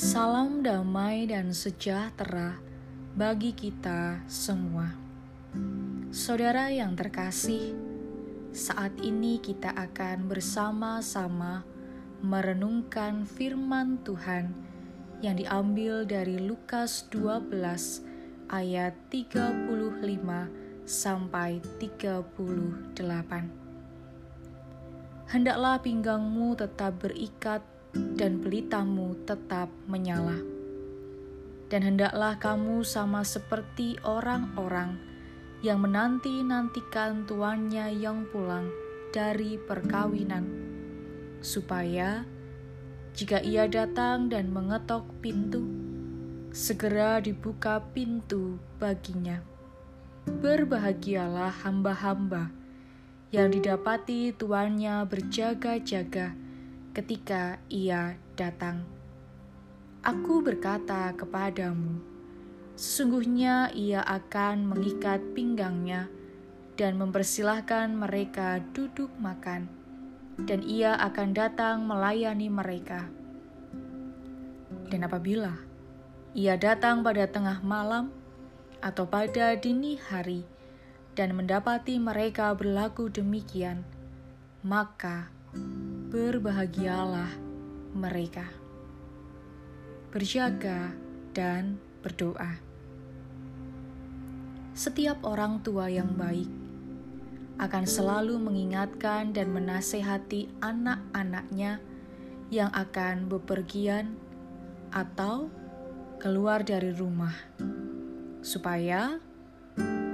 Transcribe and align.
Salam 0.00 0.64
damai 0.64 1.28
dan 1.28 1.52
sejahtera 1.52 2.56
bagi 3.12 3.52
kita 3.52 4.24
semua. 4.32 4.96
Saudara 6.08 6.72
yang 6.72 6.96
terkasih, 6.96 7.76
saat 8.48 8.96
ini 9.04 9.36
kita 9.44 9.68
akan 9.76 10.24
bersama-sama 10.24 11.68
merenungkan 12.24 13.28
firman 13.28 14.00
Tuhan 14.00 14.56
yang 15.20 15.36
diambil 15.36 16.08
dari 16.08 16.40
Lukas 16.48 17.04
12 17.12 17.52
ayat 18.48 18.96
35 19.12 19.68
sampai 20.88 21.60
38. 21.76 22.88
Hendaklah 25.28 25.76
pinggangmu 25.84 26.56
tetap 26.56 27.04
berikat 27.04 27.60
dan 27.92 28.38
pelitamu 28.38 29.18
tetap 29.26 29.70
menyala. 29.90 30.38
Dan 31.70 31.86
hendaklah 31.86 32.34
kamu 32.38 32.82
sama 32.82 33.22
seperti 33.22 33.94
orang-orang 34.02 34.98
yang 35.62 35.84
menanti-nantikan 35.84 37.28
tuannya 37.28 37.94
yang 37.94 38.26
pulang 38.32 38.66
dari 39.14 39.60
perkawinan, 39.60 40.46
supaya 41.44 42.26
jika 43.14 43.42
ia 43.42 43.66
datang 43.66 44.30
dan 44.30 44.50
mengetok 44.50 45.04
pintu, 45.20 45.66
segera 46.50 47.22
dibuka 47.22 47.82
pintu 47.94 48.58
baginya. 48.78 49.42
Berbahagialah 50.26 51.62
hamba-hamba 51.66 52.50
yang 53.30 53.50
didapati 53.50 54.34
tuannya 54.34 55.06
berjaga-jaga 55.06 56.34
ketika 56.90 57.62
ia 57.70 58.18
datang. 58.34 58.82
Aku 60.02 60.40
berkata 60.40 61.12
kepadamu, 61.14 62.00
sesungguhnya 62.74 63.70
ia 63.76 64.00
akan 64.02 64.64
mengikat 64.64 65.20
pinggangnya 65.36 66.08
dan 66.80 66.96
mempersilahkan 66.96 67.92
mereka 67.92 68.64
duduk 68.72 69.12
makan, 69.20 69.68
dan 70.48 70.64
ia 70.64 70.96
akan 70.96 71.36
datang 71.36 71.84
melayani 71.84 72.48
mereka. 72.48 73.06
Dan 74.88 75.04
apabila 75.04 75.54
ia 76.32 76.56
datang 76.56 77.04
pada 77.04 77.28
tengah 77.28 77.60
malam 77.60 78.08
atau 78.80 79.04
pada 79.04 79.52
dini 79.60 80.00
hari, 80.00 80.48
dan 81.12 81.36
mendapati 81.36 82.00
mereka 82.00 82.56
berlaku 82.56 83.12
demikian, 83.12 83.84
maka 84.64 85.28
berbahagialah 86.10 87.30
mereka. 87.94 88.42
Berjaga 90.10 90.90
dan 91.30 91.78
berdoa. 92.02 92.58
Setiap 94.74 95.22
orang 95.22 95.62
tua 95.62 95.86
yang 95.86 96.10
baik 96.18 96.50
akan 97.62 97.86
selalu 97.86 98.42
mengingatkan 98.42 99.30
dan 99.30 99.54
menasehati 99.54 100.50
anak-anaknya 100.58 101.78
yang 102.50 102.74
akan 102.74 103.30
bepergian 103.30 104.18
atau 104.90 105.46
keluar 106.18 106.66
dari 106.66 106.90
rumah, 106.90 107.38
supaya 108.42 109.22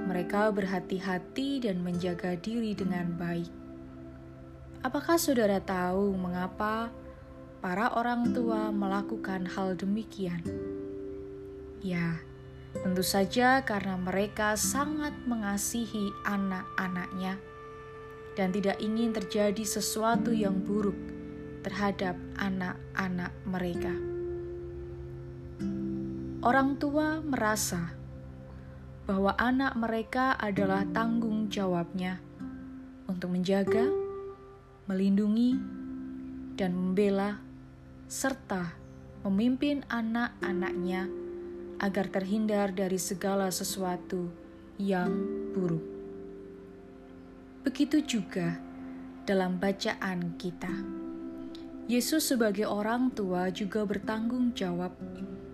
mereka 0.05 0.53
berhati-hati 0.53 1.65
dan 1.65 1.81
menjaga 1.81 2.37
diri 2.37 2.77
dengan 2.77 3.17
baik. 3.17 3.66
Apakah 4.87 5.19
saudara 5.19 5.59
tahu 5.59 6.15
mengapa 6.15 6.87
para 7.59 7.91
orang 7.99 8.31
tua 8.31 8.71
melakukan 8.71 9.43
hal 9.43 9.75
demikian? 9.75 10.39
Ya, 11.83 12.23
tentu 12.71 13.03
saja 13.03 13.67
karena 13.67 13.99
mereka 13.99 14.55
sangat 14.55 15.11
mengasihi 15.27 16.07
anak-anaknya 16.23 17.35
dan 18.39 18.55
tidak 18.55 18.79
ingin 18.79 19.11
terjadi 19.11 19.59
sesuatu 19.67 20.31
yang 20.31 20.55
buruk 20.63 20.95
terhadap 21.67 22.15
anak-anak 22.39 23.35
mereka. 23.43 23.91
Orang 26.39 26.79
tua 26.79 27.19
merasa 27.19 27.91
bahwa 29.03 29.35
anak 29.35 29.75
mereka 29.75 30.39
adalah 30.39 30.87
tanggung 30.95 31.51
jawabnya 31.51 32.23
untuk 33.11 33.35
menjaga, 33.35 34.06
melindungi, 34.87 35.59
dan 36.57 36.73
membela, 36.73 37.37
serta 38.07 38.73
memimpin 39.27 39.83
anak-anaknya 39.91 41.11
agar 41.77 42.07
terhindar 42.09 42.73
dari 42.73 42.97
segala 42.97 43.51
sesuatu 43.51 44.31
yang 44.79 45.11
buruk. 45.53 45.83
Begitu 47.67 48.01
juga 48.07 48.57
dalam 49.27 49.59
bacaan 49.59 50.39
kita. 50.39 50.71
Yesus 51.91 52.31
sebagai 52.31 52.67
orang 52.67 53.11
tua 53.11 53.51
juga 53.51 53.83
bertanggung 53.83 54.55
jawab 54.55 54.95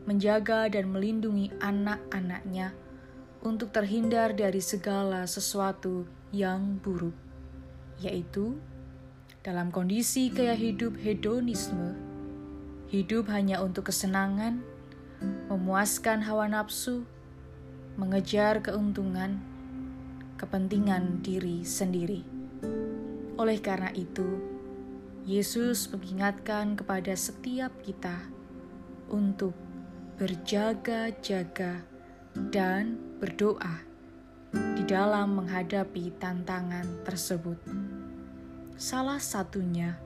menjaga 0.04 0.68
dan 0.68 0.92
melindungi 0.92 1.50
anak-anaknya 1.64 2.76
untuk 3.44 3.72
terhindar 3.72 4.36
dari 4.36 4.60
segala 4.60 5.28
sesuatu 5.28 6.08
yang 6.32 6.80
buruk, 6.80 7.16
yaitu 8.00 8.56
dalam 9.44 9.76
kondisi 9.76 10.32
gaya 10.32 10.56
hidup 10.56 10.96
hedonisme, 11.04 12.00
hidup 12.88 13.28
hanya 13.28 13.60
untuk 13.60 13.92
kesenangan, 13.92 14.64
memuaskan 15.52 16.24
hawa 16.24 16.48
nafsu, 16.48 17.04
mengejar 18.00 18.64
keuntungan, 18.64 19.44
kepentingan 20.40 21.20
diri 21.20 21.68
sendiri. 21.68 22.24
Oleh 23.36 23.60
karena 23.60 23.92
itu, 23.92 24.40
Yesus 25.28 25.92
mengingatkan 25.92 26.80
kepada 26.80 27.12
setiap 27.12 27.76
kita 27.84 28.24
untuk 29.12 29.52
berjaga-jaga 30.16 31.84
dan 32.48 32.96
berdoa 33.20 33.84
di 34.80 34.88
dalam 34.88 35.36
menghadapi 35.36 36.16
tantangan 36.16 37.04
tersebut. 37.04 37.83
Salah 38.74 39.22
satunya 39.22 40.02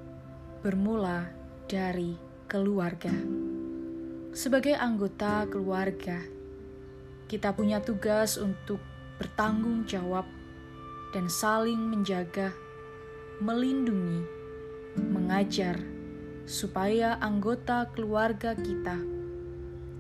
bermula 0.60 1.32
dari 1.72 2.20
keluarga. 2.52 3.16
Sebagai 4.36 4.76
anggota 4.76 5.48
keluarga, 5.48 6.20
kita 7.32 7.56
punya 7.56 7.80
tugas 7.80 8.36
untuk 8.36 8.84
bertanggung 9.16 9.88
jawab 9.88 10.28
dan 11.16 11.32
saling 11.32 11.80
menjaga, 11.80 12.52
melindungi, 13.40 14.28
mengajar, 15.00 15.80
supaya 16.44 17.16
anggota 17.24 17.88
keluarga 17.96 18.52
kita 18.52 19.00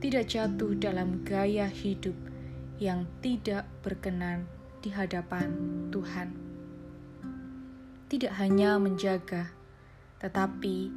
tidak 0.03 0.27
jatuh 0.27 0.75
dalam 0.75 1.23
gaya 1.23 1.71
hidup 1.71 2.13
yang 2.83 3.07
tidak 3.23 3.63
berkenan 3.79 4.43
di 4.83 4.91
hadapan 4.93 5.55
Tuhan. 5.89 6.46
Tidak 8.07 8.31
hanya 8.39 8.79
menjaga, 8.79 9.51
tetapi 10.23 10.91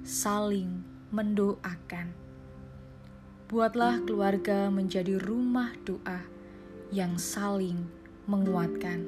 saling 0.00 0.80
mendoakan. 1.12 2.16
Buatlah 3.48 4.00
keluarga 4.08 4.72
menjadi 4.72 5.20
rumah 5.20 5.76
doa 5.84 6.24
yang 6.88 7.20
saling 7.20 7.84
menguatkan. 8.24 9.04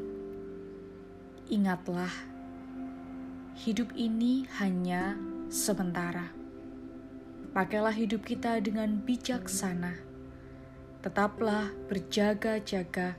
Ingatlah, 1.48 2.12
hidup 3.56 3.88
ini 3.96 4.44
hanya 4.60 5.16
sementara 5.48 6.36
Pakailah 7.56 7.96
hidup 7.96 8.28
kita 8.28 8.60
dengan 8.60 9.00
bijaksana. 9.00 9.96
Tetaplah 11.00 11.72
berjaga-jaga 11.88 13.16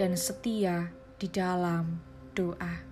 dan 0.00 0.16
setia 0.16 0.88
di 1.20 1.28
dalam 1.28 2.00
doa. 2.32 2.91